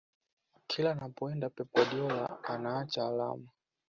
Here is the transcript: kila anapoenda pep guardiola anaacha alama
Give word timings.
kila 0.69 0.91
anapoenda 0.91 1.49
pep 1.49 1.67
guardiola 1.73 2.43
anaacha 2.43 3.07
alama 3.07 3.49